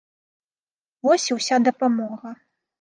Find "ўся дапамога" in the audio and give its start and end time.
1.39-2.29